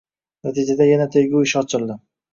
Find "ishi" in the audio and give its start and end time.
1.49-1.61